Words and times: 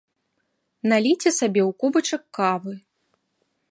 Наліце 0.93 1.29
сабе 1.39 1.61
ў 1.69 1.79
кубачак 1.83 2.23
кавы 2.39 2.73